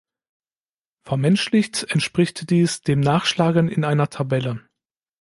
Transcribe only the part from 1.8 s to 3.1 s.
entspricht dies dem